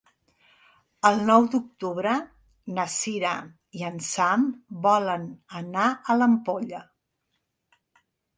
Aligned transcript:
El 1.09 1.19
nou 1.25 1.43
d'octubre 1.55 2.13
na 2.77 2.85
Sira 2.93 3.33
i 3.81 3.85
en 3.91 4.01
Sam 4.07 4.49
volen 4.87 5.29
anar 5.61 5.87
a 5.93 6.17
l'Ampolla. 6.23 6.83